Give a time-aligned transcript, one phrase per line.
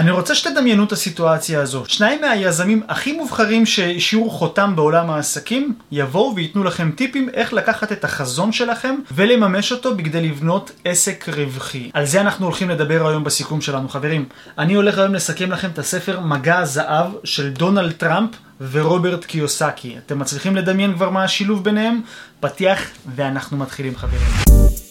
[0.00, 1.84] אני רוצה שתדמיינו את הסיטואציה הזו.
[1.88, 8.04] שניים מהיזמים הכי מובחרים שהשאירו חותם בעולם העסקים, יבואו וייתנו לכם טיפים איך לקחת את
[8.04, 11.90] החזון שלכם ולממש אותו בכדי לבנות עסק רווחי.
[11.92, 14.24] על זה אנחנו הולכים לדבר היום בסיכום שלנו, חברים.
[14.58, 19.96] אני הולך היום לסכם לכם את הספר מגע הזהב של דונלד טראמפ ורוברט קיוסקי.
[20.06, 22.00] אתם מצליחים לדמיין כבר מה השילוב ביניהם?
[22.40, 24.85] פתיח ואנחנו מתחילים, חברים.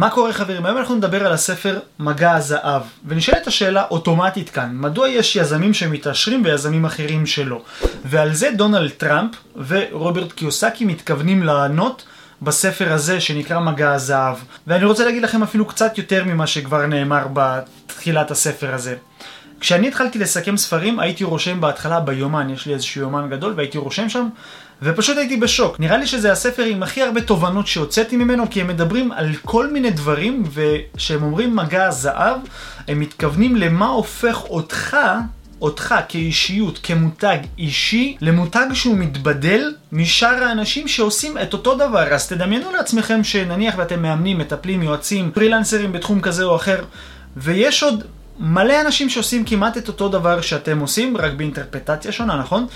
[0.00, 0.66] מה קורה חברים?
[0.66, 6.42] היום אנחנו נדבר על הספר מגע הזהב ונשאלת השאלה אוטומטית כאן מדוע יש יזמים שמתעשרים
[6.44, 7.62] ויזמים אחרים שלא?
[8.04, 9.30] ועל זה דונלד טראמפ
[9.68, 12.04] ורוברט קיוסקי מתכוונים לענות
[12.42, 14.36] בספר הזה שנקרא מגע הזהב
[14.66, 18.96] ואני רוצה להגיד לכם אפילו קצת יותר ממה שכבר נאמר בתחילת הספר הזה.
[19.60, 24.08] כשאני התחלתי לסכם ספרים הייתי רושם בהתחלה ביומן, יש לי איזשהו יומן גדול והייתי רושם
[24.08, 24.28] שם
[24.82, 25.80] ופשוט הייתי בשוק.
[25.80, 29.72] נראה לי שזה הספר עם הכי הרבה תובנות שהוצאתי ממנו כי הם מדברים על כל
[29.72, 32.38] מיני דברים וכשהם אומרים מגע הזהב
[32.88, 34.96] הם מתכוונים למה הופך אותך
[35.62, 42.14] אותך כאישיות, כמותג אישי, למותג שהוא מתבדל משאר האנשים שעושים את אותו דבר.
[42.14, 46.84] אז תדמיינו לעצמכם שנניח ואתם מאמנים, מטפלים, יועצים, פרילנסרים בתחום כזה או אחר,
[47.36, 48.04] ויש עוד
[48.38, 52.66] מלא אנשים שעושים כמעט את אותו דבר שאתם עושים, רק באינטרפטציה שונה, נכון?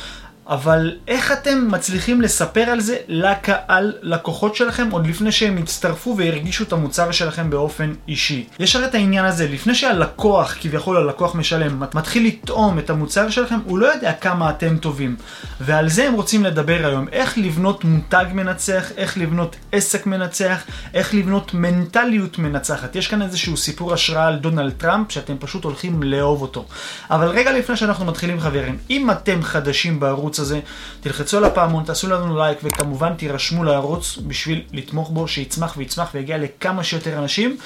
[0.48, 6.64] אבל איך אתם מצליחים לספר על זה לקהל לקוחות שלכם עוד לפני שהם יצטרפו וירגישו
[6.64, 8.46] את המוצר שלכם באופן אישי?
[8.58, 13.58] יש הרי את העניין הזה, לפני שהלקוח, כביכול הלקוח משלם, מתחיל לטעום את המוצר שלכם,
[13.64, 15.16] הוא לא יודע כמה אתם טובים.
[15.60, 21.14] ועל זה הם רוצים לדבר היום, איך לבנות מותג מנצח, איך לבנות עסק מנצח, איך
[21.14, 22.96] לבנות מנטליות מנצחת.
[22.96, 26.64] יש כאן איזשהו סיפור השראה על דונלד טראמפ, שאתם פשוט הולכים לאהוב אותו.
[27.10, 30.60] אבל רגע לפני שאנחנו מתחילים חברים, אם אתם חדשים בערוץ הערוץ הזה.
[31.00, 36.38] תלחצו על הפעמון, תעשו לנו לייק וכמובן תירשמו לערוץ בשביל לתמוך בו, שיצמח ויצמח ויגיע
[36.38, 37.56] לכמה שיותר אנשים,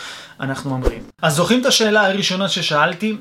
[0.40, 1.02] אנחנו ממריאים.
[1.22, 3.16] אז זוכרים את השאלה הראשונה ששאלתי?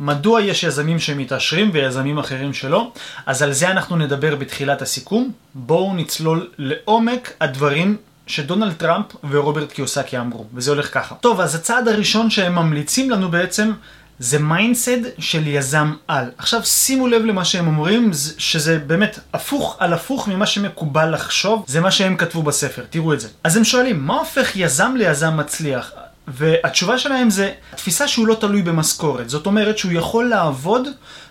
[0.00, 2.92] מדוע יש יזמים שמתעשרים ויזמים אחרים שלא?
[3.26, 5.32] אז על זה אנחנו נדבר בתחילת הסיכום.
[5.54, 7.96] בואו נצלול לעומק הדברים
[8.26, 11.14] שדונלד טראמפ ורוברט קיוסאקי אמרו, וזה הולך ככה.
[11.14, 13.72] טוב, אז הצעד הראשון שהם ממליצים לנו בעצם
[14.18, 16.30] זה mindset של יזם על.
[16.38, 21.80] עכשיו שימו לב למה שהם אומרים, שזה באמת הפוך על הפוך ממה שמקובל לחשוב, זה
[21.80, 23.28] מה שהם כתבו בספר, תראו את זה.
[23.44, 25.92] אז הם שואלים, מה הופך יזם ליזם מצליח?
[26.28, 29.30] והתשובה שלהם זה התפיסה שהוא לא תלוי במשכורת.
[29.30, 30.88] זאת אומרת שהוא יכול לעבוד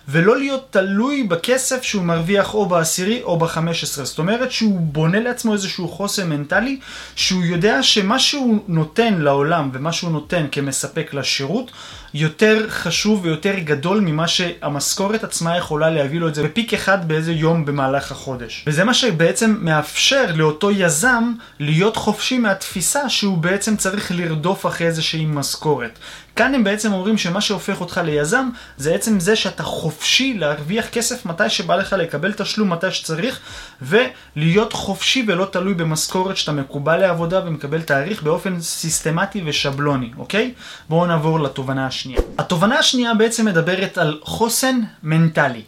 [0.08, 4.04] ולא להיות תלוי בכסף שהוא מרוויח או בעשירי או בחמש עשרה.
[4.04, 6.80] זאת אומרת שהוא בונה לעצמו איזשהו חוסן מנטלי,
[7.16, 11.70] שהוא יודע שמה שהוא נותן לעולם ומה שהוא נותן כמספק לשירות,
[12.14, 17.32] יותר חשוב ויותר גדול ממה שהמשכורת עצמה יכולה להביא לו את זה בפיק אחד באיזה
[17.32, 18.64] יום במהלך החודש.
[18.66, 25.26] וזה מה שבעצם מאפשר לאותו יזם להיות חופשי מהתפיסה שהוא בעצם צריך לרדוף אחרי איזושהי
[25.26, 25.98] משכורת.
[26.36, 31.26] כאן הם בעצם אומרים שמה שהופך אותך ליזם זה עצם זה שאתה חופשי להרוויח כסף
[31.26, 33.40] מתי שבא לך לקבל תשלום מתי שצריך
[33.82, 40.54] ולהיות חופשי ולא תלוי במשכורת שאתה מקובל לעבודה ומקבל תאריך באופן סיסטמטי ושבלוני, אוקיי?
[40.88, 42.20] בואו נעבור לתובנה השנייה.
[42.38, 45.62] התובנה השנייה בעצם מדברת על חוסן מנטלי.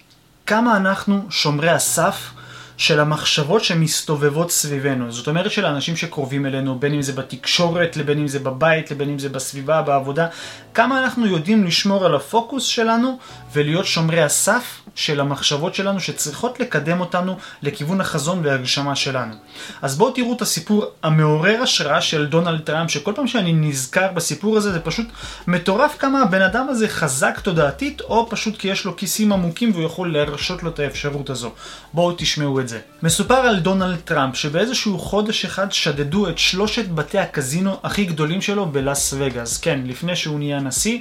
[0.46, 2.31] כמה אנחנו שומרי הסף
[2.76, 5.12] של המחשבות שמסתובבות סביבנו.
[5.12, 9.08] זאת אומרת של האנשים שקרובים אלינו, בין אם זה בתקשורת, לבין אם זה בבית, לבין
[9.08, 10.26] אם זה בסביבה, בעבודה.
[10.74, 13.18] כמה אנחנו יודעים לשמור על הפוקוס שלנו
[13.52, 19.34] ולהיות שומרי הסף של המחשבות שלנו שצריכות לקדם אותנו לכיוון החזון וההגשמה שלנו.
[19.82, 24.56] אז בואו תראו את הסיפור המעורר השראה של דונלד טראמפ, שכל פעם שאני נזכר בסיפור
[24.56, 25.06] הזה זה פשוט
[25.46, 29.84] מטורף כמה הבן אדם הזה חזק תודעתית, או פשוט כי יש לו כיסים עמוקים והוא
[29.84, 31.50] יכול להרשות לו את האפשרות הזו.
[31.92, 32.80] בואו תשמעו זה.
[33.02, 38.66] מסופר על דונלד טראמפ שבאיזשהו חודש אחד שדדו את שלושת בתי הקזינו הכי גדולים שלו
[38.66, 39.58] בלאס וגאס.
[39.58, 40.98] כן, לפני שהוא נהיה נשיא.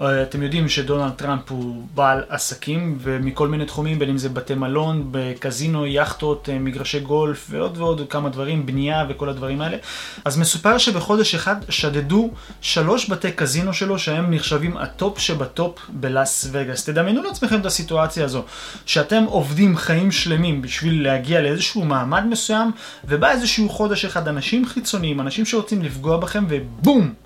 [0.00, 4.54] אה, אתם יודעים שדונלד טראמפ הוא בעל עסקים ומכל מיני תחומים, בין אם זה בתי
[4.54, 9.76] מלון, בקזינו, יאכטות, אה, מגרשי גולף ועוד ועוד כמה דברים, בנייה וכל הדברים האלה.
[10.24, 15.78] אז מסופר שבחודש אחד שדדו שלוש בתי קזינו שלו שהם נחשבים ה top שב top
[15.88, 16.84] בלאס וגאס.
[16.84, 18.44] תדמיינו לעצמכם את הסיטואציה הזו,
[18.86, 22.70] שאתם עובדים חיים שלמים בשביל להגיע לאיזשהו מעמד מסוים,
[23.04, 27.25] ובא איזשהו חודש אחד אנשים חיצוניים, אנשים שרוצים לפגוע בכם ובום!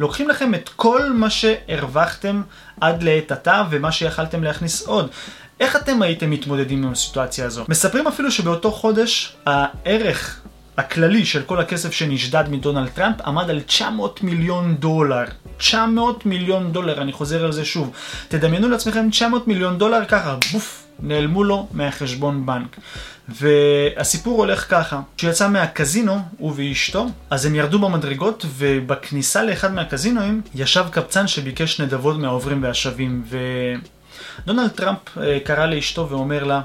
[0.00, 2.42] לוקחים לכם את כל מה שהרווחתם
[2.80, 5.10] עד לעת עתה ומה שיכלתם להכניס עוד.
[5.60, 7.64] איך אתם הייתם מתמודדים עם הסיטואציה הזו?
[7.68, 10.40] מספרים אפילו שבאותו חודש הערך
[10.76, 15.24] הכללי של כל הכסף שנשדד מדונלד טראמפ עמד על 900 מיליון דולר.
[15.58, 17.90] 900 מיליון דולר, אני חוזר על זה שוב.
[18.28, 22.76] תדמיינו לעצמכם 900 מיליון דולר ככה, בוף, נעלמו לו מהחשבון בנק.
[23.28, 30.42] והסיפור הולך ככה, כשהוא יצא מהקזינו, הוא ואשתו, אז הם ירדו במדרגות, ובכניסה לאחד מהקזינואים
[30.54, 33.24] ישב קבצן שביקש נדבות מהעוברים והשבים,
[34.42, 36.60] ודונלד טראמפ אה, קרא לאשתו ואומר לה,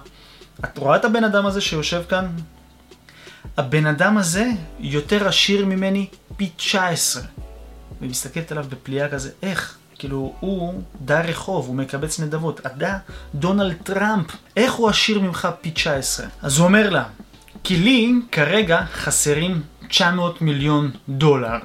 [0.66, 2.28] את רואה את הבן אדם הזה שיושב כאן?
[3.58, 4.50] הבן אדם הזה
[4.80, 7.24] יותר עשיר ממני פי 19.
[8.00, 9.78] והיא מסתכלת עליו בפליאה כזה, איך?
[10.00, 12.60] כאילו, הוא דר רחוב, הוא מקבץ נדבות.
[12.66, 12.98] אתה
[13.36, 14.28] דונלד טראמפ,
[14.58, 16.26] איך הוא עשיר ממך פי 19?
[16.42, 17.04] אז הוא אומר לה,
[17.64, 21.58] כי לי כרגע חסרים 900 מיליון דולר.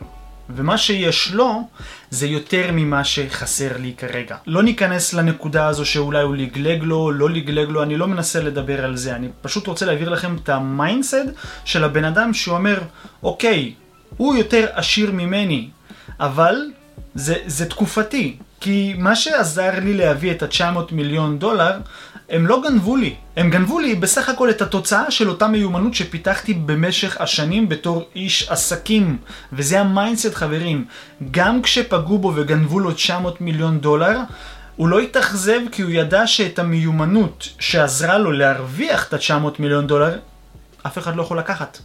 [0.56, 1.69] ומה שיש לו
[2.11, 4.37] זה יותר ממה שחסר לי כרגע.
[4.47, 8.85] לא ניכנס לנקודה הזו שאולי הוא לגלג לו, לא לגלג לו, אני לא מנסה לדבר
[8.85, 11.27] על זה, אני פשוט רוצה להעביר לכם את ה mindset
[11.65, 12.81] של הבן אדם שאומר,
[13.23, 13.75] אוקיי,
[14.17, 15.69] הוא יותר עשיר ממני,
[16.21, 16.56] אבל
[17.14, 21.73] זה, זה תקופתי, כי מה שעזר לי להביא את ה-900 מיליון דולר,
[22.31, 23.14] הם לא גנבו לי.
[23.37, 28.49] הם גנבו לי בסך הכל את התוצאה של אותה מיומנות שפיתחתי במשך השנים בתור איש
[28.49, 29.19] עסקים.
[29.52, 30.85] וזה ה mindset חברים.
[31.31, 34.19] גם כשפגעו בו וגנבו לו 900 מיליון דולר,
[34.76, 40.19] הוא לא התאכזב כי הוא ידע שאת המיומנות שעזרה לו להרוויח את ה-900 מיליון דולר,
[40.87, 41.79] אף אחד לא יכול לקחת.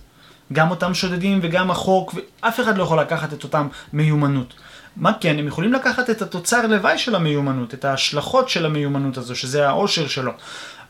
[0.54, 4.54] גם אותם שודדים וגם החוק, ואף אחד לא יכול לקחת את אותם מיומנות.
[4.98, 9.36] מה כן, הם יכולים לקחת את התוצר לוואי של המיומנות, את ההשלכות של המיומנות הזו,
[9.36, 10.32] שזה העושר שלו.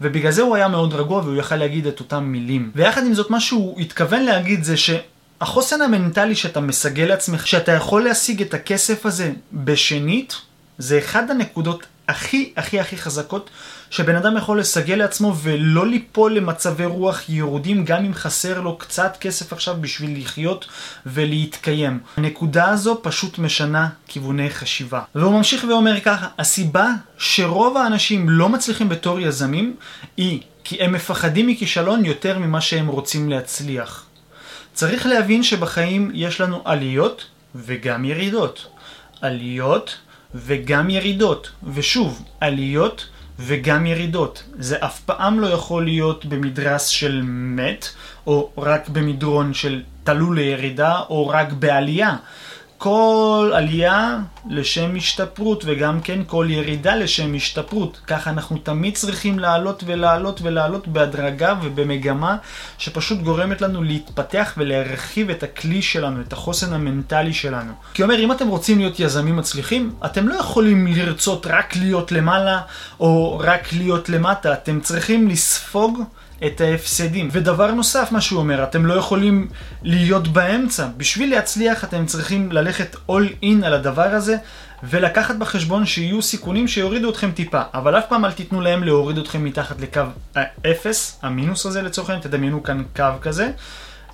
[0.02, 2.72] ובגלל זה הוא היה מאוד רגוע והוא יכל להגיד את אותם מילים.
[2.76, 8.04] ויחד עם זאת, מה שהוא התכוון להגיד זה שהחוסן המנטלי שאתה מסגל לעצמך, שאתה יכול
[8.04, 10.36] להשיג את הכסף הזה בשנית,
[10.78, 13.50] זה אחד הנקודות הכי הכי הכי חזקות
[13.90, 19.18] שבן אדם יכול לסגל לעצמו ולא ליפול למצבי רוח ירודים גם אם חסר לו קצת
[19.22, 20.66] כסף עכשיו בשביל לחיות
[21.06, 22.00] ולהתקיים.
[22.18, 25.02] הנקודה הזו פשוט משנה כיווני חשיבה.
[25.16, 29.76] והוא ממשיך ואומר ככה, הסיבה שרוב האנשים לא מצליחים בתור יזמים
[30.18, 34.06] היא כי הם מפחדים מכישלון יותר ממה שהם רוצים להצליח.
[34.74, 37.26] צריך להבין שבחיים יש לנו עליות
[37.56, 38.68] וגם ירידות.
[39.22, 39.98] עליות
[40.36, 41.52] וגם ירידות.
[41.74, 43.08] ושוב, עליות
[43.40, 44.44] וגם ירידות.
[44.60, 47.90] זה אף פעם לא יכול להיות במדרס של מת,
[48.28, 52.16] או רק במדרון של תלו לירידה, או רק בעלייה.
[52.78, 54.20] כל עלייה
[54.50, 58.00] לשם השתפרות וגם כן כל ירידה לשם השתפרות.
[58.08, 62.38] ככה אנחנו תמיד צריכים לעלות ולעלות ולעלות בהדרגה ובמגמה
[62.78, 67.72] שפשוט גורמת לנו להתפתח ולהרחיב את הכלי שלנו, את החוסן המנטלי שלנו.
[67.94, 72.62] כי אומר, אם אתם רוצים להיות יזמים מצליחים, אתם לא יכולים לרצות רק להיות למעלה
[73.00, 76.00] או רק להיות למטה, אתם צריכים לספוג
[76.46, 77.30] את ההפסדים.
[77.32, 79.48] ודבר נוסף, מה שהוא אומר, אתם לא יכולים
[79.84, 80.88] להיות באמצע.
[80.98, 84.38] בשביל להצליח אתם צריכים ללכת all in על הדבר הזה,
[84.84, 87.62] ולקחת בחשבון שיהיו סיכונים שיורידו אתכם טיפה.
[87.74, 90.02] אבל אף פעם אל תיתנו להם להוריד אתכם מתחת לקו
[90.36, 93.52] האפס, המינוס הזה לצורך העניין, תדמיינו כאן קו כזה.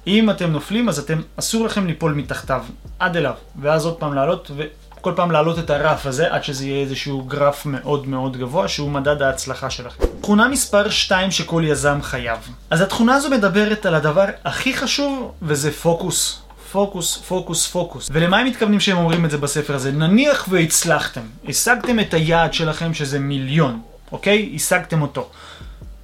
[0.08, 2.64] אם אתם נופלים, אז אתם, אסור לכם ליפול מתחתיו,
[3.00, 4.64] עד אליו, ואז עוד פעם לעלות, ו...
[5.02, 8.92] כל פעם להעלות את הרף הזה עד שזה יהיה איזשהו גרף מאוד מאוד גבוה שהוא
[8.92, 10.04] מדד ההצלחה שלכם.
[10.22, 12.40] תכונה מספר 2 שכל יזם חייב.
[12.70, 16.42] אז התכונה הזו מדברת על הדבר הכי חשוב וזה פוקוס.
[16.72, 18.10] פוקוס, פוקוס, פוקוס.
[18.12, 19.92] ולמה הם מתכוונים שהם אומרים את זה בספר הזה?
[19.92, 23.82] נניח והצלחתם, השגתם את היעד שלכם שזה מיליון,
[24.12, 24.52] אוקיי?
[24.56, 25.30] השגתם אותו.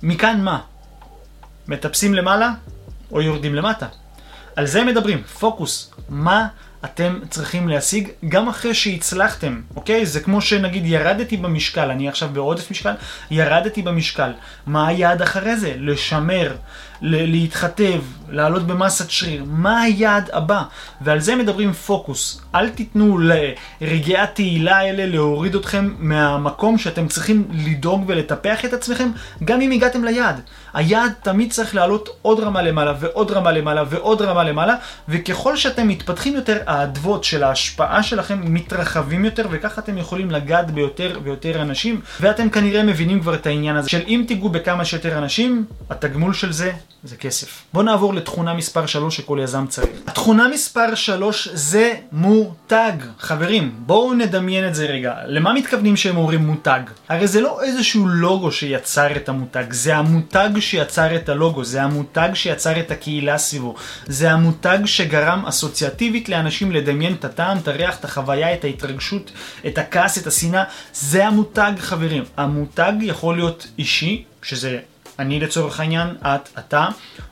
[0.03, 0.59] מכאן מה?
[1.67, 2.51] מטפסים למעלה
[3.11, 3.85] או יורדים למטה?
[4.55, 5.93] על זה הם מדברים, פוקוס.
[6.09, 6.47] מה
[6.93, 10.05] אתם צריכים להשיג גם אחרי שהצלחתם, אוקיי?
[10.05, 12.93] זה כמו שנגיד ירדתי במשקל, אני עכשיו בעודף משקל,
[13.31, 14.31] ירדתי במשקל.
[14.67, 15.73] מה היעד אחרי זה?
[15.77, 16.55] לשמר,
[17.01, 19.43] להתחתב, לעלות במסת שריר.
[19.47, 20.61] מה היעד הבא?
[21.01, 22.41] ועל זה מדברים פוקוס.
[22.55, 29.09] אל תיתנו לרגעי התהילה האלה להוריד אתכם מהמקום שאתם צריכים לדאוג ולטפח את עצמכם,
[29.43, 30.41] גם אם הגעתם ליעד.
[30.73, 34.75] היעד תמיד צריך לעלות עוד רמה למעלה ועוד רמה למעלה ועוד רמה למעלה,
[35.09, 41.19] וככל שאתם מתפתחים יותר, האדוות של ההשפעה שלכם מתרחבים יותר, וככה אתם יכולים לגעת ביותר
[41.23, 45.65] ויותר אנשים, ואתם כנראה מבינים כבר את העניין הזה של אם תיגעו בכמה שיותר אנשים,
[45.89, 46.71] התגמול של זה
[47.07, 47.63] זה כסף.
[47.73, 49.89] בואו נעבור לתכונה מספר 3 שכל יזם צריך.
[50.07, 52.91] התכונה מספר 3 זה מותג.
[53.19, 55.13] חברים, בואו נדמיין את זה רגע.
[55.25, 56.79] למה מתכוונים שהם אומרים מותג?
[57.09, 62.29] הרי זה לא איזשהו לוגו שיצר את המותג, זה המותג שיצר את הלוגו, זה המותג
[62.33, 63.75] שיצר את הקהילה סביבו,
[64.07, 69.31] זה המותג שגרם אסוציאטיבית לאנשים לדמיין את הטעם, את הריח, את החוויה, את ההתרגשות,
[69.67, 70.63] את הכעס, את השנאה.
[70.93, 72.23] זה המותג, חברים.
[72.37, 74.79] המותג יכול להיות אישי, שזה
[75.19, 76.87] אני לצורך העניין, את, אתה,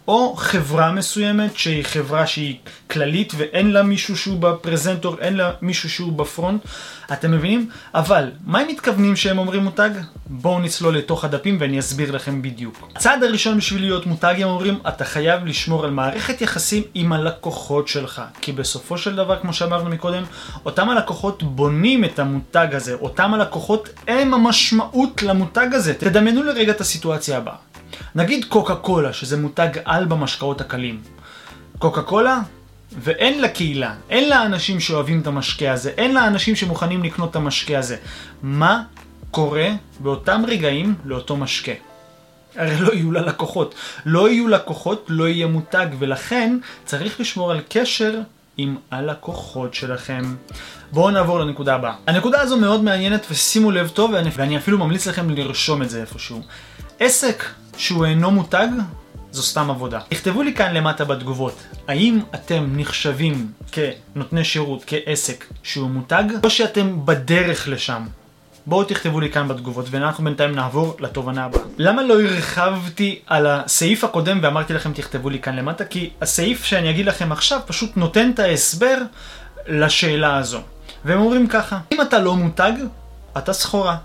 [0.08, 2.58] או חברה מסוימת שהיא חברה שהיא
[2.92, 6.62] כללית ואין לה מישהו שהוא בפרזנטור, אין לה מישהו שהוא בפרונט,
[7.13, 7.70] אתם מבינים?
[7.96, 9.89] אבל, מה הם מתכוונים שהם אומרים מותג?
[10.27, 12.89] בואו נצלול לתוך הדפים ואני אסביר לכם בדיוק.
[12.96, 17.88] הצעד הראשון בשביל להיות מותג הם אומרים, אתה חייב לשמור על מערכת יחסים עם הלקוחות
[17.88, 18.22] שלך.
[18.42, 20.24] כי בסופו של דבר, כמו שאמרנו מקודם,
[20.65, 25.94] אותם הלקוחות בונים את המותג הזה, אותם הלקוחות הם המשמעות למותג הזה.
[25.94, 27.75] תדמיינו לרגע את הסיטואציה הבאה.
[28.16, 31.02] נגיד קוקה קולה, שזה מותג על במשקאות הקלים.
[31.80, 32.40] קוקה קולה,
[32.92, 37.32] ואין לה קהילה, אין לה אנשים שאוהבים את המשקה הזה, אין לה אנשים שמוכנים לקנות
[37.32, 37.98] את המשקה הזה.
[38.42, 38.84] מה
[39.32, 41.72] קורה באותם רגעים לאותו משקה?
[42.56, 43.75] הרי לא יהיו לה לקוחות.
[44.06, 48.20] לא יהיו לקוחות, לא יהיה מותג, ולכן צריך לשמור על קשר
[48.58, 50.36] עם הלקוחות שלכם.
[50.92, 51.94] בואו נעבור לנקודה הבאה.
[52.08, 56.42] הנקודה הזו מאוד מעניינת ושימו לב טוב, ואני אפילו ממליץ לכם לרשום את זה איפשהו.
[57.00, 57.44] עסק
[57.77, 58.67] שהוא אינו מותג,
[59.32, 60.00] זו סתם עבודה.
[60.10, 67.05] תכתבו לי כאן למטה בתגובות, האם אתם נחשבים כנותני שירות, כעסק שהוא מותג, או שאתם
[67.05, 68.05] בדרך לשם.
[68.65, 71.62] בואו תכתבו לי כאן בתגובות, ואנחנו בינתיים נעבור לתובנה הבאה.
[71.77, 75.86] למה לא הרחבתי על הסעיף הקודם ואמרתי לכם תכתבו לי כאן למטה?
[75.86, 78.98] כי הסעיף שאני אגיד לכם עכשיו פשוט נותן את ההסבר
[79.67, 80.60] לשאלה הזו.
[81.05, 82.72] והם אומרים ככה, אם אתה לא מותג,
[83.38, 83.98] אתה סחורה.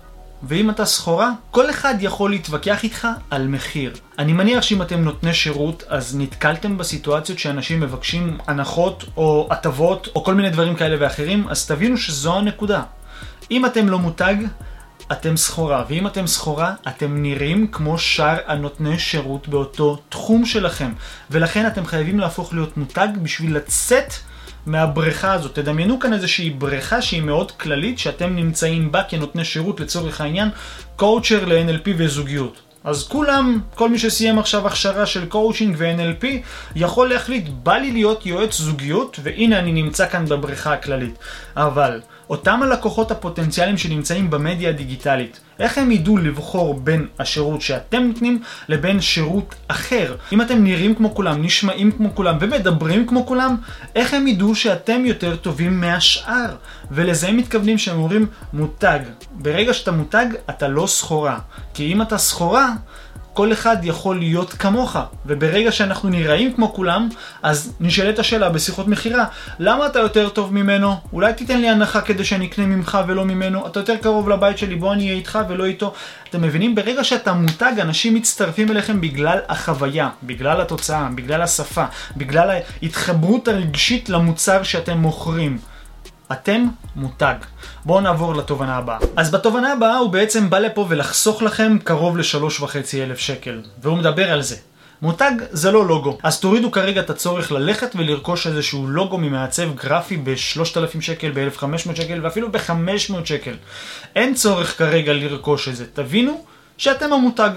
[0.43, 3.93] ואם אתה סחורה, כל אחד יכול להתווכח איתך על מחיר.
[4.19, 10.23] אני מניח שאם אתם נותני שירות, אז נתקלתם בסיטואציות שאנשים מבקשים הנחות או הטבות או
[10.23, 12.83] כל מיני דברים כאלה ואחרים, אז תבינו שזו הנקודה.
[13.51, 14.35] אם אתם לא מותג,
[15.11, 20.91] אתם סחורה, ואם אתם סחורה, אתם נראים כמו שאר הנותני שירות באותו תחום שלכם,
[21.31, 24.13] ולכן אתם חייבים להפוך להיות מותג בשביל לצאת
[24.65, 25.55] מהבריכה הזאת.
[25.55, 30.49] תדמיינו כאן איזושהי בריכה שהיא מאוד כללית, שאתם נמצאים בה כנותני שירות לצורך העניין,
[30.95, 32.61] coacher ל-NLP וזוגיות.
[32.83, 36.25] אז כולם, כל מי שסיים עכשיו הכשרה של קואוצ'ינג ו-NLP,
[36.75, 41.15] יכול להחליט, בא לי להיות יועץ זוגיות, והנה אני נמצא כאן בבריכה הכללית.
[41.55, 42.01] אבל,
[42.31, 49.01] אותם הלקוחות הפוטנציאליים שנמצאים במדיה הדיגיטלית, איך הם ידעו לבחור בין השירות שאתם נותנים לבין
[49.01, 50.15] שירות אחר?
[50.31, 53.55] אם אתם נראים כמו כולם, נשמעים כמו כולם ומדברים כמו כולם,
[53.95, 56.55] איך הם ידעו שאתם יותר טובים מהשאר?
[56.91, 58.99] ולזה הם מתכוונים שהם אומרים מותג.
[59.31, 61.39] ברגע שאתה מותג, אתה לא סחורה.
[61.73, 62.73] כי אם אתה סחורה,
[63.33, 67.09] כל אחד יכול להיות כמוך, וברגע שאנחנו נראים כמו כולם,
[67.43, 69.25] אז נשאלת השאלה בשיחות מכירה,
[69.59, 70.95] למה אתה יותר טוב ממנו?
[71.13, 73.67] אולי תיתן לי הנחה כדי שאני אקנה ממך ולא ממנו?
[73.67, 75.93] אתה יותר קרוב לבית שלי, בוא אני אהיה איתך ולא איתו.
[76.29, 76.75] אתם מבינים?
[76.75, 81.85] ברגע שאתה מותג, אנשים מצטרפים אליכם בגלל החוויה, בגלל התוצאה, בגלל השפה,
[82.17, 85.57] בגלל ההתחברות הרגשית למוצר שאתם מוכרים.
[86.31, 87.33] אתם מותג.
[87.85, 88.97] בואו נעבור לתובנה הבאה.
[89.15, 93.61] אז בתובנה הבאה הוא בעצם בא לפה ולחסוך לכם קרוב לשלוש וחצי אלף שקל.
[93.81, 94.55] והוא מדבר על זה.
[95.01, 96.17] מותג זה לא לוגו.
[96.23, 102.19] אז תורידו כרגע את הצורך ללכת ולרכוש איזשהו לוגו ממעצב גרפי ב-3,000 שקל, ב-1,500 שקל
[102.23, 103.53] ואפילו ב-500 שקל.
[104.15, 105.85] אין צורך כרגע לרכוש את זה.
[105.93, 106.45] תבינו
[106.77, 107.49] שאתם המותג.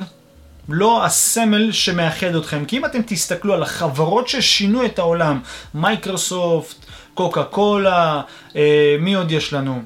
[0.69, 2.65] לא הסמל שמאחד אתכם.
[2.65, 5.41] כי אם אתם תסתכלו על החברות ששינו את העולם,
[5.75, 6.84] מייקרוסופט,
[7.15, 8.21] קוקה קולה,
[8.57, 9.83] אה, מי עוד יש לנו?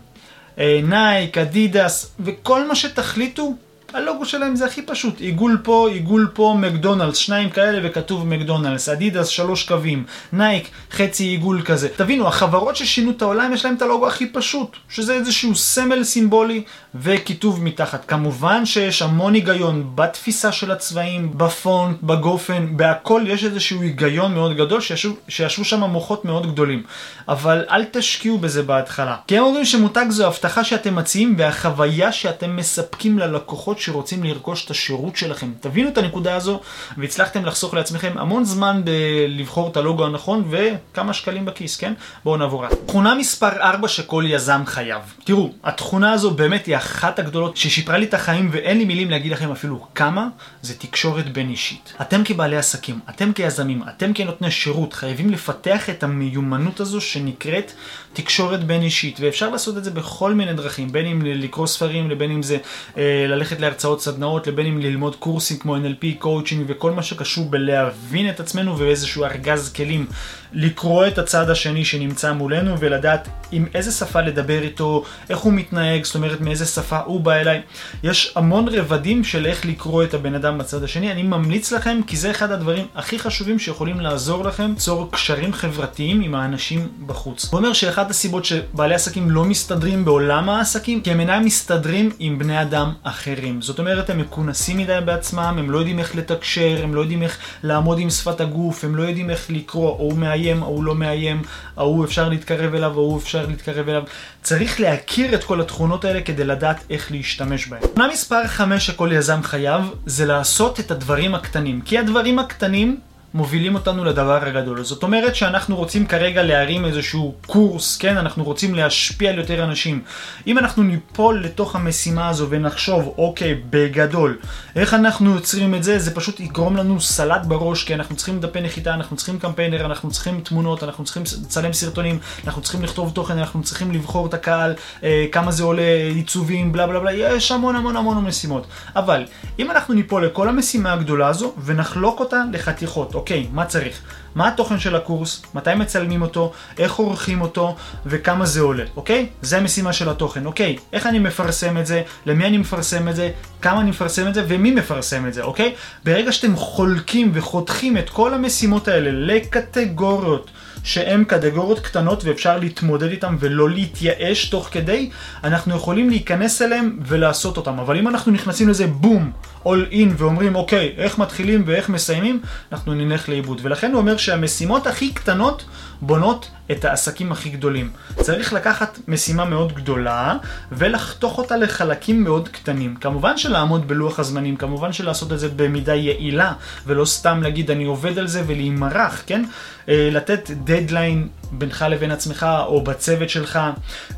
[0.58, 3.52] אה, נייק, אדידס, וכל מה שתחליטו,
[3.94, 9.26] הלוגו שלהם זה הכי פשוט, עיגול פה, עיגול פה, מקדונלדס, שניים כאלה וכתוב מקדונלדס, אדידס
[9.26, 11.88] שלוש קווים, נייק חצי עיגול כזה.
[11.88, 16.62] תבינו, החברות ששינו את העולם יש להם את הלוגו הכי פשוט, שזה איזשהו סמל סימבולי
[16.94, 18.04] וכיתוב מתחת.
[18.08, 24.80] כמובן שיש המון היגיון בתפיסה של הצבעים, בפונט, בגופן, בהכל יש איזשהו היגיון מאוד גדול
[24.80, 26.82] שישבו, שישבו שם מוחות מאוד גדולים.
[27.28, 29.16] אבל אל תשקיעו בזה בהתחלה.
[29.26, 34.64] כי הם אומרים שמותג זו הבטחה שאתם מציעים והחוויה שאתם מספקים ללקוחות לקוחות שרוצים לרכוש
[34.64, 35.52] את השירות שלכם.
[35.60, 36.60] תבינו את הנקודה הזו,
[36.96, 41.92] והצלחתם לחסוך לעצמכם המון זמן בלבחור את הלוגו הנכון וכמה שקלים בכיס, כן?
[42.24, 42.76] בואו נעבור הלאה.
[42.86, 45.02] תכונה מספר 4 שכל יזם חייב.
[45.24, 49.32] תראו, התכונה הזו באמת היא אחת הגדולות ששיפרה לי את החיים ואין לי מילים להגיד
[49.32, 50.28] לכם אפילו כמה,
[50.62, 51.94] זה תקשורת בין אישית.
[52.00, 57.72] אתם כבעלי עסקים, אתם כיזמים, אתם כנותני שירות, חייבים לפתח את המיומנות הזו שנקראת
[58.12, 62.30] תקשורת בין אישית, ואפשר לעשות את זה בכל מיני דרכים, בין אם לקרוא ספרים, לבין
[62.30, 62.58] אם זה
[62.98, 68.28] אה, ללכת להרצאות סדנאות, לבין אם ללמוד קורסים כמו NLP, coaching וכל מה שקשור בלהבין
[68.30, 70.06] את עצמנו ואיזשהו ארגז כלים
[70.52, 76.04] לקרוא את הצד השני שנמצא מולנו ולדעת עם איזה שפה לדבר איתו, איך הוא מתנהג,
[76.04, 77.60] זאת אומרת מאיזה שפה הוא בא אליי.
[78.02, 82.16] יש המון רבדים של איך לקרוא את הבן אדם בצד השני, אני ממליץ לכם כי
[82.16, 87.48] זה אחד הדברים הכי חשובים שיכולים לעזור לכם ליצור קשרים חברתיים עם האנשים בחוץ.
[87.52, 92.38] הוא אומר שאחת הסיבות שבעלי עסקים לא מסתדרים בעולם העסקים כי הם אינם מסתדרים עם
[92.38, 93.62] בני אדם אחרים.
[93.62, 97.38] זאת אומרת, הם מכונסים מדי בעצמם, הם לא יודעים איך לתקשר, הם לא יודעים איך
[97.62, 101.42] לעמוד עם שפת הגוף, הם לא יודעים איך לקרוא, ההוא מאיים, ההוא לא מאיים,
[101.76, 104.02] ההוא אפשר להתקרב אליו, ההוא אפשר להתקרב אליו.
[104.42, 107.80] צריך להכיר את כל התכונות האלה כדי לדעת איך להשתמש בהם.
[107.80, 111.80] תכונה מספר 5 שכל יזם חייב, זה לעשות את הדברים הקטנים.
[111.80, 113.00] כי הדברים הקטנים
[113.34, 114.84] מובילים אותנו לדבר הגדול.
[114.84, 118.16] זאת אומרת שאנחנו רוצים כרגע להרים איזשהו קורס, כן?
[118.16, 120.02] אנחנו רוצים להשפיע על יותר אנשים.
[120.46, 124.38] אם אנחנו ניפול לתוך המשימה הזו ונחשוב, אוקיי, בגדול,
[124.76, 125.98] איך אנחנו יוצרים את זה?
[125.98, 130.10] זה פשוט יגרום לנו סלט בראש, כי אנחנו צריכים דפי נחיתה, אנחנו צריכים קמפיינר, אנחנו
[130.10, 134.74] צריכים תמונות, אנחנו צריכים לצלם סרטונים, אנחנו צריכים לכתוב תוכן, אנחנו צריכים לבחור את הקהל,
[135.02, 138.66] אה, כמה זה עולה, עיצובים, בלה בלה בלה, יש המון המון המון משימות.
[138.96, 139.24] אבל
[139.58, 144.00] אם אנחנו ניפול לכל המשימה הגדולה הזו ונחלוק אותה לחתיכות, אוקיי, מה צריך?
[144.34, 149.26] מה התוכן של הקורס, מתי מצלמים אותו, איך עורכים אותו וכמה זה עולה, אוקיי?
[149.42, 150.76] זה המשימה של התוכן, אוקיי?
[150.92, 153.30] איך אני מפרסם את זה, למי אני מפרסם את זה,
[153.62, 155.74] כמה אני מפרסם את זה ומי מפרסם את זה, אוקיי?
[156.04, 160.50] ברגע שאתם חולקים וחותכים את כל המשימות האלה לקטגוריות
[160.84, 165.10] שהן קטגוריות קטנות ואפשר להתמודד איתן ולא להתייאש תוך כדי,
[165.44, 167.78] אנחנו יכולים להיכנס אליהן ולעשות אותן.
[167.78, 169.30] אבל אם אנחנו נכנסים לזה בום,
[169.68, 172.40] all in ואומרים אוקיי, איך מתחילים ואיך מסיימים,
[172.72, 173.60] אנחנו נלך לאיבוד.
[173.62, 175.64] ולכן הוא אומר שהמשימות הכי קטנות
[176.00, 177.90] בונות את העסקים הכי גדולים.
[178.16, 180.36] צריך לקחת משימה מאוד גדולה
[180.72, 182.96] ולחתוך אותה לחלקים מאוד קטנים.
[182.96, 186.52] כמובן שלעמוד בלוח הזמנים, כמובן שלעשות את זה במידה יעילה,
[186.86, 189.44] ולא סתם להגיד אני עובד על זה ולהימרח, כן?
[189.88, 193.58] אה, לתת דדליין בינך לבין עצמך או בצוות שלך,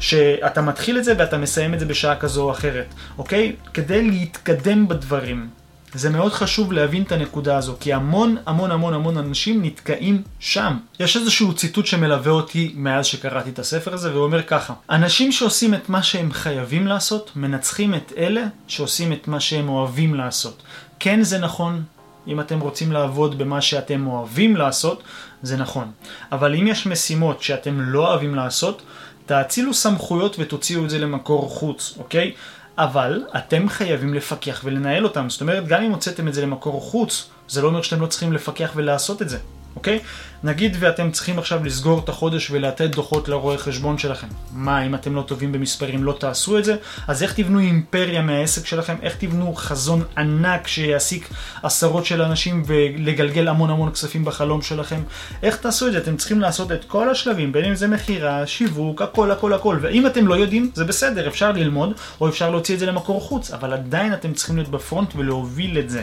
[0.01, 3.57] שאתה מתחיל את זה ואתה מסיים את זה בשעה כזו או אחרת, אוקיי?
[3.75, 5.49] כדי להתקדם בדברים.
[5.95, 10.77] זה מאוד חשוב להבין את הנקודה הזו, כי המון המון המון המון אנשים נתקעים שם.
[11.01, 15.75] יש איזשהו ציטוט שמלווה אותי מאז שקראתי את הספר הזה, והוא אומר ככה: אנשים שעושים
[15.75, 20.63] את מה שהם חייבים לעשות, מנצחים את אלה שעושים את מה שהם אוהבים לעשות.
[21.01, 21.83] כן, זה נכון,
[22.27, 25.03] אם אתם רוצים לעבוד במה שאתם אוהבים לעשות,
[25.43, 25.91] זה נכון.
[26.33, 28.83] אבל אם יש משימות שאתם לא אוהבים לעשות,
[29.27, 32.33] תאצילו סמכויות ותוציאו את זה למקור חוץ, אוקיי?
[32.79, 35.31] אבל אתם חייבים לפקח ולנהל אותם.
[35.31, 38.33] זאת אומרת, גם אם הוצאתם את זה למקור חוץ, זה לא אומר שאתם לא צריכים
[38.33, 39.39] לפקח ולעשות את זה.
[39.76, 39.99] אוקיי?
[40.45, 44.26] נגיד ואתם צריכים עכשיו לסגור את החודש ולתת דוחות לרואה חשבון שלכם.
[44.52, 46.76] מה, אם אתם לא טובים במספרים לא תעשו את זה?
[47.09, 48.95] אז איך תבנו אימפריה מהעסק שלכם?
[49.02, 51.28] איך תבנו חזון ענק שיעסיק
[51.63, 55.02] עשרות של אנשים ולגלגל המון המון כספים בחלום שלכם?
[55.43, 55.99] איך תעשו את זה?
[55.99, 59.78] אתם צריכים לעשות את כל השלבים, בין אם זה מכירה, שיווק, הכל הכל הכל.
[59.80, 63.50] ואם אתם לא יודעים, זה בסדר, אפשר ללמוד, או אפשר להוציא את זה למקור חוץ,
[63.50, 66.02] אבל עדיין אתם צריכים להיות בפרונט ולהוביל את זה.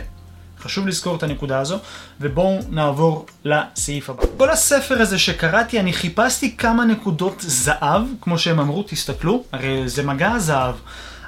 [0.67, 1.77] חשוב לזכור את הנקודה הזו,
[2.21, 4.23] ובואו נעבור לסעיף הבא.
[4.38, 10.03] כל הספר הזה שקראתי, אני חיפשתי כמה נקודות זהב, כמו שהם אמרו, תסתכלו, הרי זה
[10.03, 10.75] מגע זהב.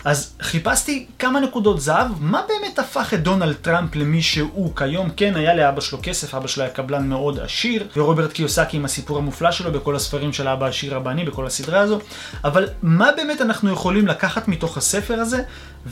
[0.06, 5.10] אז חיפשתי כמה נקודות זהב, מה באמת הפך את דונלד טראמפ למי שהוא כיום?
[5.10, 9.18] כן, היה לאבא שלו כסף, אבא שלו היה קבלן מאוד עשיר, ורוברט קיוסקי עם הסיפור
[9.18, 12.00] המופלא שלו בכל הספרים של האבא העשיר הבני, בכל הסדרה הזו,
[12.44, 15.42] אבל מה באמת אנחנו יכולים לקחת מתוך הספר הזה,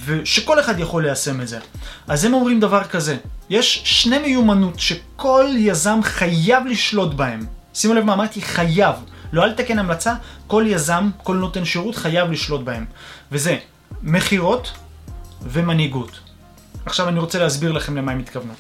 [0.05, 1.59] ושכל אחד יכול ליישם את זה?
[2.07, 3.17] אז הם אומרים דבר כזה,
[3.49, 7.45] יש שני מיומנות שכל יזם חייב לשלוט בהם.
[7.73, 8.95] שימו לב מה אמרתי, חייב.
[9.33, 10.13] לא על תקן המלצה,
[10.47, 12.85] כל יזם, כל נותן שירות חייב לשלוט בהם.
[13.31, 13.57] וזה
[14.03, 14.71] מכירות
[15.41, 16.19] ומנהיגות.
[16.85, 18.53] עכשיו אני רוצה להסביר לכם למה הם התכוונו.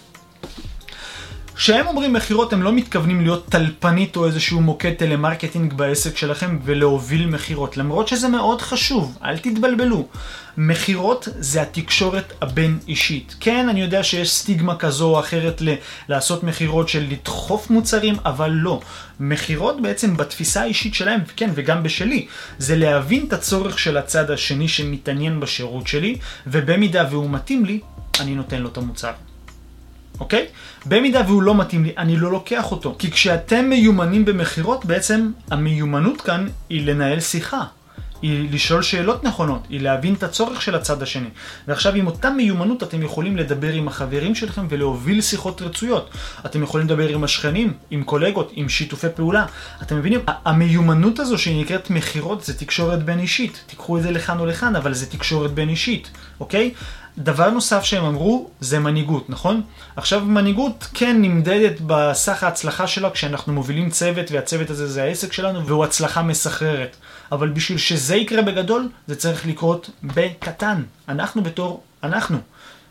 [1.57, 7.25] כשהם אומרים מכירות הם לא מתכוונים להיות טלפנית או איזשהו מוקד טלמרקטינג בעסק שלכם ולהוביל
[7.25, 10.07] מכירות, למרות שזה מאוד חשוב, אל תתבלבלו.
[10.57, 13.35] מכירות זה התקשורת הבין אישית.
[13.39, 15.75] כן, אני יודע שיש סטיגמה כזו או אחרת ל-
[16.09, 18.81] לעשות מכירות של לדחוף מוצרים, אבל לא.
[19.19, 24.67] מכירות בעצם בתפיסה האישית שלהם, כן, וגם בשלי, זה להבין את הצורך של הצד השני
[24.67, 26.17] שמתעניין בשירות שלי,
[26.47, 27.79] ובמידה והוא מתאים לי,
[28.19, 29.11] אני נותן לו את המוצר.
[30.19, 30.45] אוקיי?
[30.85, 32.95] במידה והוא לא מתאים לי, אני לא לוקח אותו.
[32.99, 37.63] כי כשאתם מיומנים במכירות, בעצם המיומנות כאן היא לנהל שיחה.
[38.21, 41.27] היא לשאול שאלות נכונות, היא להבין את הצורך של הצד השני.
[41.67, 46.09] ועכשיו עם אותה מיומנות אתם יכולים לדבר עם החברים שלכם ולהוביל שיחות רצויות.
[46.45, 49.45] אתם יכולים לדבר עם השכנים, עם קולגות, עם שיתופי פעולה.
[49.81, 50.19] אתם מבינים?
[50.45, 53.63] המיומנות הזו שהיא נקראת מכירות זה תקשורת בין אישית.
[53.67, 56.71] תיקחו את זה לכאן או לכאן, אבל זה תקשורת בין אישית, אוקיי?
[57.17, 59.61] דבר נוסף שהם אמרו זה מנהיגות, נכון?
[59.95, 65.65] עכשיו מנהיגות כן נמדדת בסך ההצלחה שלה כשאנחנו מובילים צוות והצוות הזה זה העסק שלנו
[65.65, 66.95] והוא הצלחה מסחררת.
[67.31, 70.83] אבל בשביל שזה יקרה בגדול זה צריך לקרות בקטן.
[71.09, 72.37] אנחנו בתור אנחנו.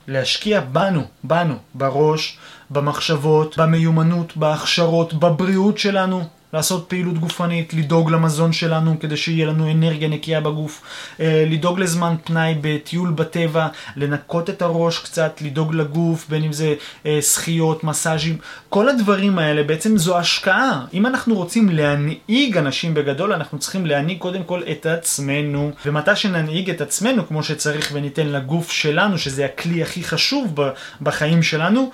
[0.09, 2.39] להשקיע בנו, בנו, בראש,
[2.71, 10.09] במחשבות, במיומנות, בהכשרות, בבריאות שלנו, לעשות פעילות גופנית, לדאוג למזון שלנו כדי שיהיה לנו אנרגיה
[10.09, 10.83] נקייה בגוף,
[11.21, 16.75] אה, לדאוג לזמן פנאי בטיול בטבע, לנקות את הראש קצת, לדאוג לגוף, בין אם זה
[17.07, 20.85] אה, שחיות, מסאז'ים, כל הדברים האלה בעצם זו השקעה.
[20.95, 25.71] אם אנחנו רוצים להנהיג אנשים בגדול, אנחנו צריכים להנהיג קודם כל את עצמנו.
[25.87, 30.55] ומתי שננהיג את עצמנו כמו שצריך וניתן לגוף שלנו, שזה הכלי הכי חשוב
[31.03, 31.91] בחיים שלנו,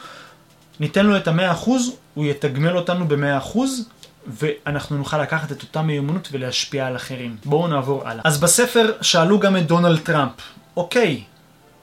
[0.81, 3.89] ניתן לו את המאה אחוז, הוא יתגמל אותנו במאה אחוז,
[4.27, 7.37] ואנחנו נוכל לקחת את אותה מיומנות ולהשפיע על אחרים.
[7.45, 8.23] בואו נעבור הלאה.
[8.25, 10.33] אז בספר שאלו גם את דונלד טראמפ,
[10.77, 11.23] אוקיי,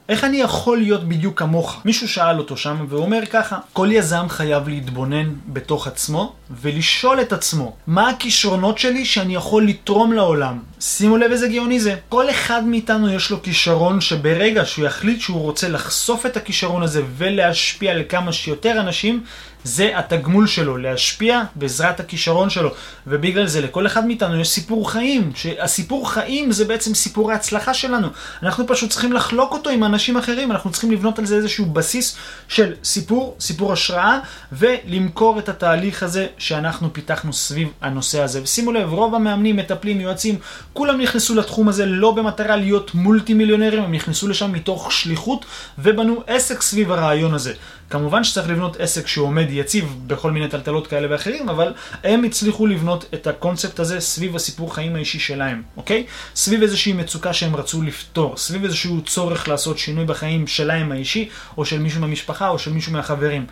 [0.09, 1.81] איך אני יכול להיות בדיוק כמוך?
[1.85, 7.33] מישהו שאל אותו שם והוא אומר ככה, כל יזם חייב להתבונן בתוך עצמו ולשאול את
[7.33, 10.59] עצמו, מה הכישרונות שלי שאני יכול לתרום לעולם?
[10.79, 11.95] שימו לב איזה גאוני זה.
[12.09, 17.01] כל אחד מאיתנו יש לו כישרון שברגע שהוא יחליט שהוא רוצה לחשוף את הכישרון הזה
[17.17, 19.23] ולהשפיע על כמה שיותר אנשים,
[19.63, 22.69] זה התגמול שלו, להשפיע בעזרת הכישרון שלו.
[23.07, 28.07] ובגלל זה לכל אחד מאיתנו יש סיפור חיים, שהסיפור חיים זה בעצם סיפור ההצלחה שלנו.
[28.43, 32.17] אנחנו פשוט צריכים לחלוק אותו עם אנשים אחרים, אנחנו צריכים לבנות על זה איזשהו בסיס
[32.47, 34.19] של סיפור, סיפור השראה,
[34.51, 38.43] ולמכור את התהליך הזה שאנחנו פיתחנו סביב הנושא הזה.
[38.43, 40.39] ושימו לב, רוב המאמנים, מטפלים, יועצים,
[40.73, 45.45] כולם נכנסו לתחום הזה לא במטרה להיות מולטי מיליונרים, הם נכנסו לשם מתוך שליחות
[45.79, 47.53] ובנו עסק סביב הרעיון הזה.
[47.89, 51.73] כמובן שצריך לבנות עסק שהוא עומד יציב בכל מיני טלטלות כאלה ואחרים, אבל
[52.03, 56.05] הם הצליחו לבנות את הקונספט הזה סביב הסיפור חיים האישי שלהם, אוקיי?
[56.35, 61.65] סביב איזושהי מצוקה שהם רצו לפתור, סביב איזשהו צורך לעשות שינוי בחיים שלהם האישי, או
[61.65, 63.45] של מישהו מהמשפחה, או של מישהו מהחברים.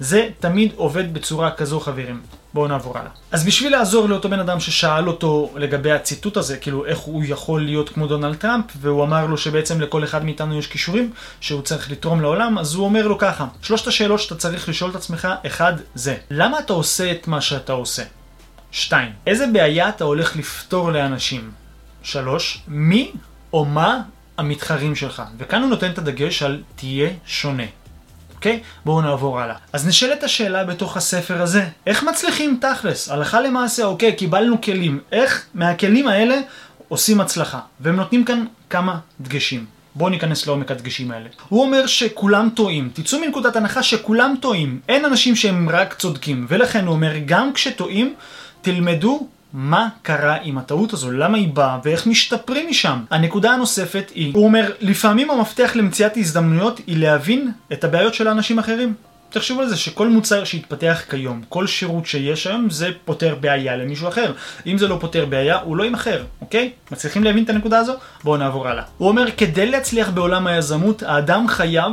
[0.00, 2.20] זה תמיד עובד בצורה כזו חברים.
[2.54, 3.10] בואו נעבור הלאה.
[3.32, 7.64] אז בשביל לעזור לאותו בן אדם ששאל אותו לגבי הציטוט הזה, כאילו איך הוא יכול
[7.64, 11.90] להיות כמו דונלד טראמפ, והוא אמר לו שבעצם לכל אחד מאיתנו יש כישורים שהוא צריך
[11.90, 15.72] לתרום לעולם, אז הוא אומר לו ככה, שלושת השאלות שאתה צריך לשאול את עצמך, אחד
[15.94, 18.02] זה, למה אתה עושה את מה שאתה עושה?
[18.70, 21.50] שתיים, איזה בעיה אתה הולך לפתור לאנשים?
[22.02, 23.12] שלוש, מי
[23.52, 24.00] או מה
[24.38, 25.22] המתחרים שלך?
[25.38, 27.66] וכאן הוא נותן את הדגש על תהיה שונה.
[28.42, 28.60] אוקיי?
[28.84, 29.54] בואו נעבור הלאה.
[29.72, 33.08] אז נשאלת השאלה בתוך הספר הזה, איך מצליחים תכלס?
[33.08, 34.98] הלכה למעשה, אוקיי, קיבלנו כלים.
[35.12, 36.36] איך מהכלים האלה
[36.88, 37.60] עושים הצלחה?
[37.80, 39.66] והם נותנים כאן כמה דגשים.
[39.94, 41.28] בואו ניכנס לעומק הדגשים האלה.
[41.48, 42.90] הוא אומר שכולם טועים.
[42.92, 44.80] תצאו מנקודת הנחה שכולם טועים.
[44.88, 46.46] אין אנשים שהם רק צודקים.
[46.48, 48.14] ולכן הוא אומר, גם כשטועים,
[48.62, 52.98] תלמדו מה קרה עם הטעות הזו, למה היא באה ואיך משתפרים משם.
[53.10, 58.58] הנקודה הנוספת היא, הוא אומר, לפעמים המפתח למציאת הזדמנויות היא להבין את הבעיות של האנשים
[58.58, 58.94] אחרים.
[59.30, 64.08] תחשבו על זה שכל מוצר שהתפתח כיום, כל שירות שיש היום, זה פותר בעיה למישהו
[64.08, 64.32] אחר.
[64.66, 66.70] אם זה לא פותר בעיה, הוא לא ימכר, אוקיי?
[66.90, 67.92] מצליחים להבין את הנקודה הזו?
[68.24, 68.84] בואו נעבור הלאה.
[68.98, 71.92] הוא אומר, כדי להצליח בעולם היזמות, האדם חייב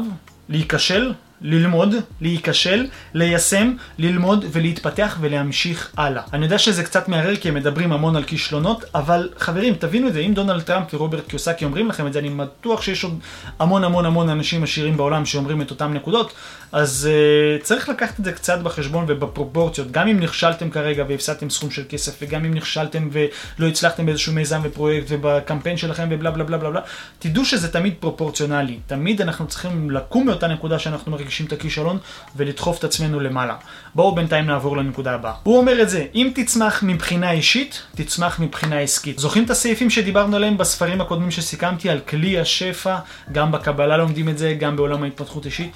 [0.49, 6.23] להיכשל ללמוד, להיכשל, ליישם, ללמוד ולהתפתח ולהמשיך הלאה.
[6.33, 10.13] אני יודע שזה קצת מערער כי הם מדברים המון על כישלונות, אבל חברים, תבינו את
[10.13, 13.19] זה, אם דונלד טראמפ ורוברט קיוסקי אומרים לכם את זה, אני בטוח שיש עוד
[13.59, 16.33] המון המון המון אנשים עשירים בעולם שאומרים את אותם נקודות,
[16.71, 19.91] אז uh, צריך לקחת את זה קצת בחשבון ובפרופורציות.
[19.91, 24.61] גם אם נכשלתם כרגע והפסדתם סכום של כסף, וגם אם נכשלתם ולא הצלחתם באיזשהו מיזם
[24.63, 26.81] ופרויקט ובקמפיין שלכם ובלה בלה בלה בלה בלה,
[27.19, 28.79] תדעו שזה תמיד פרופורציונלי.
[28.87, 31.97] תמיד אנחנו צריכים לקום מאותה נקודה שאנחנו מרגישים את הכישלון
[32.35, 33.55] ולדחוף את עצמנו למעלה.
[33.95, 35.33] בואו בינתיים נעבור לנקודה הבאה.
[35.43, 39.19] הוא אומר את זה, אם תצמח מבחינה אישית, תצמח מבחינה עסקית.
[39.19, 42.97] זוכרים את הסעיפים שדיברנו עליהם בספרים הקודמים שסיכמתי על כלי השפע,
[43.31, 45.71] גם בקבלה לומדים את זה, גם בעולם ההתפתחות אישית.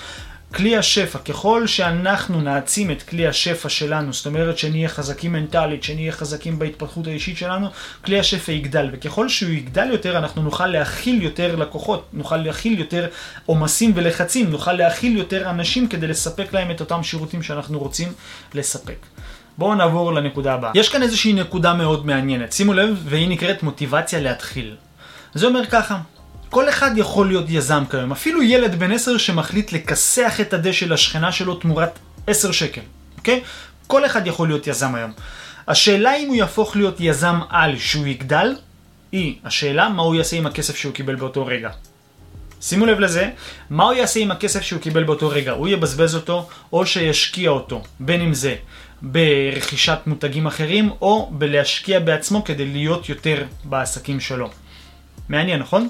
[0.56, 6.12] כלי השפע, ככל שאנחנו נעצים את כלי השפע שלנו, זאת אומרת שנהיה חזקים מנטלית, שנהיה
[6.12, 7.68] חזקים בהתפתחות האישית שלנו,
[8.06, 13.08] כלי השפע יגדל, וככל שהוא יגדל יותר אנחנו נוכל להכיל יותר לקוחות, נוכל להכיל יותר
[13.46, 18.14] עומסים ולחצים, נוכל להכיל יותר אנשים כדי לספק להם את אותם שירותים שאנחנו רוצים
[18.54, 18.98] לספק.
[19.58, 20.72] בואו נעבור לנקודה הבאה.
[20.76, 24.76] יש כאן איזושהי נקודה מאוד מעניינת, שימו לב, והיא נקראת מוטיבציה להתחיל.
[25.34, 25.98] זה אומר ככה,
[26.54, 31.32] כל אחד יכול להיות יזם כיום, אפילו ילד בן 10 שמחליט לכסח את הדשא לשכנה
[31.32, 32.82] שלו תמורת 10 שקל,
[33.18, 33.42] אוקיי?
[33.88, 35.12] כל אחד יכול להיות יזם היום.
[35.68, 38.56] השאלה אם הוא יהפוך להיות יזם על שהוא יגדל,
[39.12, 41.70] היא השאלה מה הוא יעשה עם הכסף שהוא קיבל באותו רגע.
[42.62, 43.30] שימו לב לזה,
[43.70, 45.52] מה הוא יעשה עם הכסף שהוא קיבל באותו רגע?
[45.52, 48.56] הוא יבזבז אותו או שישקיע אותו, בין אם זה
[49.02, 54.50] ברכישת מותגים אחרים או בלהשקיע בעצמו כדי להיות יותר בעסקים שלו.
[55.30, 55.90] מעניין, נכון?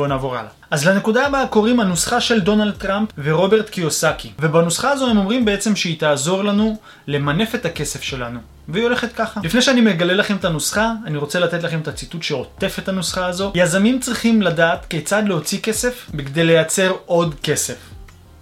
[0.00, 0.50] בואו נעבור הלאה.
[0.70, 4.32] אז לנקודה הבאה קוראים הנוסחה של דונלד טראמפ ורוברט קיוסקי.
[4.38, 8.40] ובנוסחה הזו הם אומרים בעצם שהיא תעזור לנו למנף את הכסף שלנו.
[8.68, 9.40] והיא הולכת ככה.
[9.44, 13.26] לפני שאני מגלה לכם את הנוסחה, אני רוצה לתת לכם את הציטוט שעוטף את הנוסחה
[13.26, 13.52] הזו.
[13.54, 17.76] יזמים צריכים לדעת כיצד להוציא כסף בכדי לייצר עוד כסף.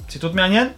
[0.09, 0.68] ציטוט מעניין?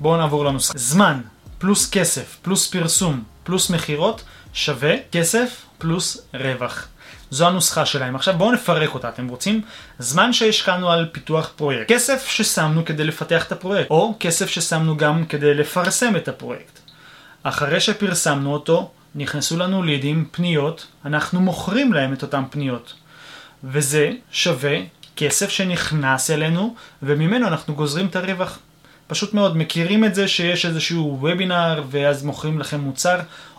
[0.00, 0.78] בואו נעבור לנוסחה.
[0.78, 1.20] זמן
[1.58, 4.22] פלוס כסף פלוס פרסום פלוס מכירות
[4.52, 6.88] שווה כסף פלוס רווח.
[7.30, 8.16] זו הנוסחה שלהם.
[8.16, 9.62] עכשיו בואו נפרק אותה, אתם רוצים?
[9.98, 15.24] זמן שהשקענו על פיתוח פרויקט, כסף ששמנו כדי לפתח את הפרויקט, או כסף ששמנו גם
[15.26, 16.78] כדי לפרסם את הפרויקט.
[17.42, 22.94] אחרי שפרסמנו אותו, נכנסו לנו לידים פניות, אנחנו מוכרים להם את אותן פניות.
[23.64, 24.76] וזה שווה
[25.16, 28.58] כסף שנכנס אלינו, וממנו אנחנו גוזרים את הרווח.
[29.06, 33.18] פשוט מאוד, מכירים את זה שיש איזשהו וובינר ואז מוכרים לכם מוצר,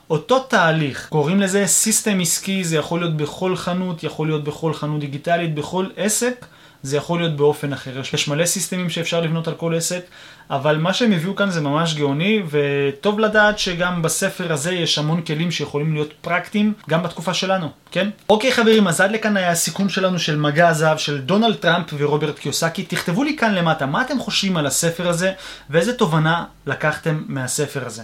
[0.10, 5.00] אותו תהליך, קוראים לזה סיסטם עסקי, זה יכול להיות בכל חנות, יכול להיות בכל חנות
[5.00, 6.46] דיגיטלית, בכל עסק,
[6.84, 8.00] זה יכול להיות באופן אחר.
[8.14, 10.02] יש מלא סיסטמים שאפשר לבנות על כל עסק,
[10.50, 15.22] אבל מה שהם הביאו כאן זה ממש גאוני, וטוב לדעת שגם בספר הזה יש המון
[15.22, 18.10] כלים שיכולים להיות פרקטיים, גם בתקופה שלנו, כן?
[18.30, 22.40] אוקיי חברים, אז עד לכאן היה הסיכום שלנו של מגע הזהב של דונלד טראמפ ורוברט
[22.40, 22.84] קיוסאקי.
[22.84, 25.32] תכתבו לי כאן למטה מה אתם חושבים על הספר הזה,
[25.70, 28.04] ואיזה תובנה לקחתם מהספר הזה.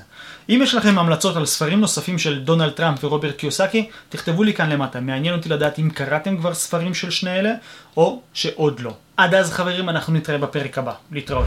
[0.49, 4.69] אם יש לכם המלצות על ספרים נוספים של דונלד טראמפ ורוברט קיוסאקי, תכתבו לי כאן
[4.69, 4.99] למטה.
[4.99, 7.53] מעניין אותי לדעת אם קראתם כבר ספרים של שני אלה,
[7.97, 8.93] או שעוד לא.
[9.17, 10.93] עד אז חברים, אנחנו נתראה בפרק הבא.
[11.11, 11.45] להתראות.